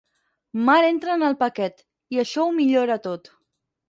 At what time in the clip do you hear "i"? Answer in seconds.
2.15-2.21